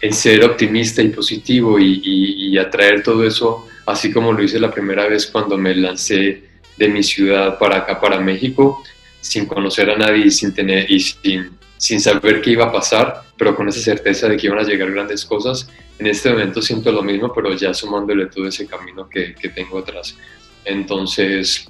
[0.00, 4.60] en ser optimista y positivo y, y, y atraer todo eso, así como lo hice
[4.60, 6.42] la primera vez cuando me lancé
[6.76, 8.82] de mi ciudad para acá, para México,
[9.20, 13.22] sin conocer a nadie y sin, tener, y sin, sin saber qué iba a pasar,
[13.36, 15.70] pero con esa certeza de que iban a llegar grandes cosas.
[15.98, 19.78] En este momento siento lo mismo, pero ya sumándole todo ese camino que, que tengo
[19.78, 20.16] atrás.
[20.64, 21.66] Entonces,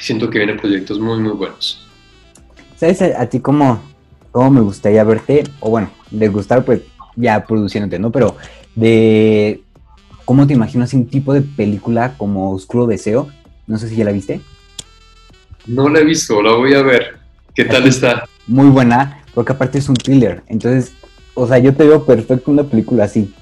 [0.00, 1.86] siento que vienen proyectos muy, muy buenos.
[2.76, 3.82] ¿Sabes a, a ti cómo,
[4.30, 5.42] cómo me gustaría verte?
[5.58, 6.82] O bueno, de gustar pues
[7.16, 8.12] ya produciéndote, ¿no?
[8.12, 8.36] Pero
[8.76, 9.60] de
[10.28, 13.30] cómo te imaginas un tipo de película como Oscuro Deseo.
[13.66, 14.42] No sé si ya la viste.
[15.64, 17.16] No la he visto, la voy a ver.
[17.54, 18.28] ¿Qué tal está?
[18.46, 20.42] Muy buena, porque aparte es un thriller.
[20.48, 20.92] Entonces,
[21.32, 23.32] o sea, yo te veo perfecto una película así.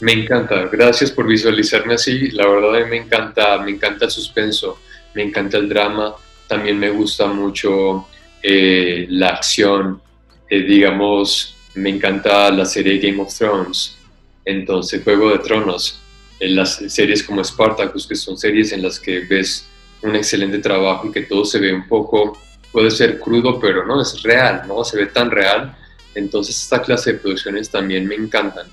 [0.00, 2.30] Me encanta, gracias por visualizarme así.
[2.30, 4.78] La verdad a mí me encanta, me encanta el suspenso,
[5.12, 6.14] me encanta el drama,
[6.48, 8.06] también me gusta mucho
[8.42, 10.00] eh, la acción,
[10.48, 13.98] eh, digamos, me encanta la serie Game of Thrones,
[14.44, 16.00] entonces Juego de Tronos,
[16.40, 19.66] en las series como Spartacus, que son series en las que ves
[20.02, 22.38] un excelente trabajo y que todo se ve un poco,
[22.72, 24.84] puede ser crudo, pero no, es real, ¿no?
[24.84, 25.76] Se ve tan real.
[26.14, 28.66] Entonces esta clase de producciones también me encantan.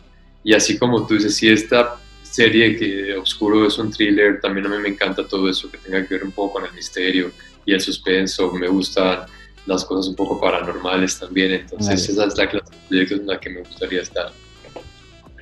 [0.43, 4.69] Y así como tú dices, si esta serie que Oscuro es un thriller, también a
[4.69, 7.31] mí me encanta todo eso que tenga que ver un poco con el misterio,
[7.65, 9.25] y el suspenso, me gustan
[9.65, 12.01] las cosas un poco paranormales también, entonces Vale.
[12.01, 14.31] esa es la clase de proyectos en la que me gustaría estar.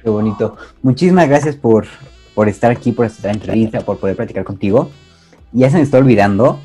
[0.04, 0.56] Qué bonito.
[0.82, 1.86] Muchísimas gracias por,
[2.34, 4.90] por estar aquí, por esta entrevista, por poder platicar contigo.
[5.52, 6.60] Ya se me está olvidando,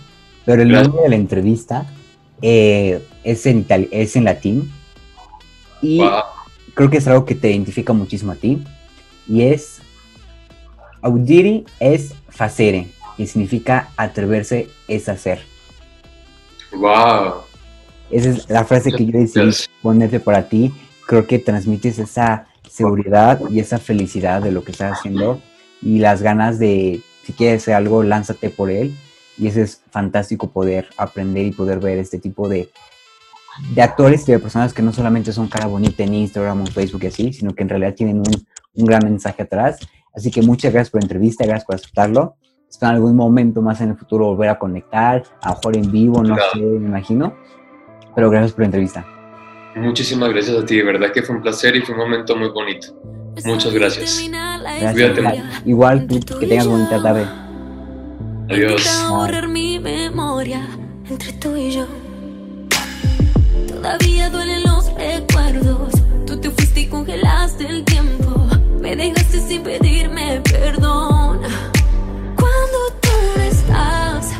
[0.44, 1.86] pero el nombre de la entrevista
[2.42, 4.72] eh, es, en es en latín.
[5.82, 6.22] Y Wow.
[6.74, 8.62] creo que es algo que te identifica muchísimo a ti.
[9.26, 9.80] Y es
[11.02, 15.40] audiri es facere, que significa atreverse es hacer.
[16.72, 17.42] wow.
[18.10, 19.50] Esa es la frase que yo decidí
[19.82, 20.72] ponerte para ti.
[21.06, 25.40] Creo que transmites esa seguridad y esa felicidad de lo que estás haciendo
[25.80, 28.92] y las ganas de, si quieres hacer algo, lánzate por él.
[29.38, 32.70] Y eso es fantástico poder aprender y poder ver este tipo de,
[33.74, 37.04] de actores y de personas que no solamente son cara bonita en Instagram o Facebook
[37.04, 39.78] y así, sino que en realidad tienen un, un gran mensaje atrás.
[40.14, 42.36] Así que muchas gracias por la entrevista, gracias por aceptarlo.
[42.68, 45.92] Espero en algún momento más en el futuro volver a conectar, a lo mejor en
[45.92, 46.50] vivo, no Claro.
[46.52, 47.34] sé, me imagino.
[48.14, 49.06] Pero gracias por la entrevista.
[49.76, 52.48] Muchísimas gracias a ti, de verdad que fue un placer y fue un momento muy
[52.48, 52.88] bonito.
[53.44, 54.24] Muchas gracias.
[54.30, 54.92] Gracias.
[54.92, 55.42] Cuídate.
[55.64, 57.26] Igual tú, que tengas bonita tarde.
[58.50, 59.06] Adiós.
[59.08, 60.68] Borrar mi memoria
[61.08, 61.86] entre tú y yo.
[63.68, 65.92] Todavía duelen los recuerdos.
[66.26, 68.46] Tú te fuiste y congelaste el tiempo.
[68.80, 71.40] Me dejaste sin pedirme perdón.
[72.36, 74.32] Cuando tú no estás,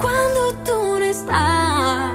[0.00, 2.12] cuando tú no estás,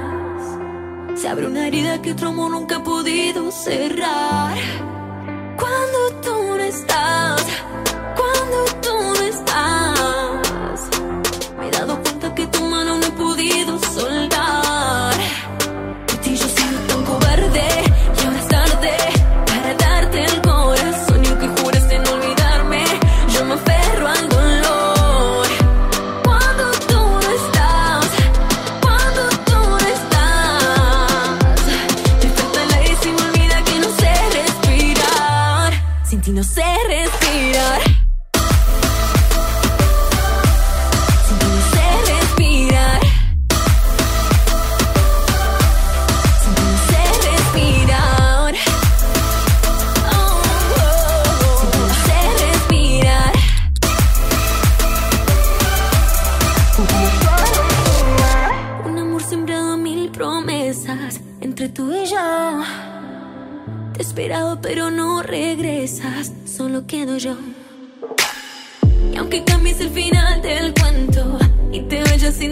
[1.24, 4.58] se abre una herida que otro amor nunca ha podido cerrar.
[5.58, 7.23] Cuando tú no estás,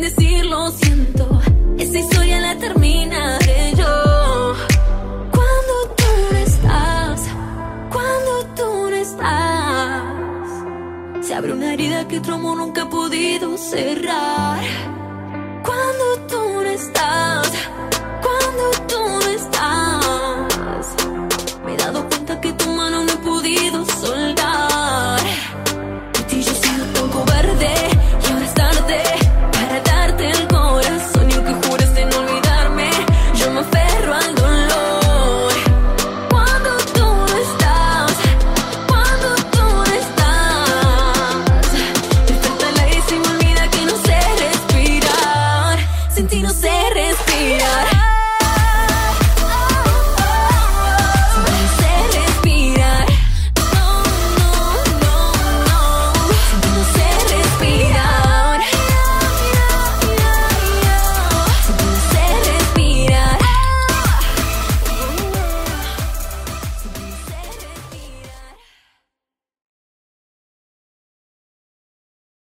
[0.01, 1.39] decir lo siento,
[1.77, 4.55] esa historia la terminaré yo.
[5.31, 7.21] Cuando tú no estás,
[7.91, 10.03] cuando tú no estás,
[11.27, 14.63] se abre una herida que otro amor nunca ha podido cerrar.
[15.63, 17.51] Cuando tú no estás.